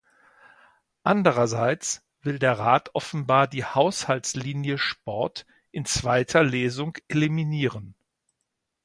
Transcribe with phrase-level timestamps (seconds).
[1.03, 7.93] Andererseits will der Rat offenbar die Haushaltslinie Sport in zweiter Lesung eliminieren.